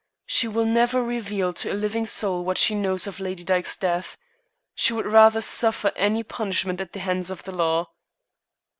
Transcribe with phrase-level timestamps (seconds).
[0.25, 4.17] She will never reveal to a living soul what she knows of Lady Dyke's death.
[4.73, 7.87] She would rather suffer any punishment at the hands of the law."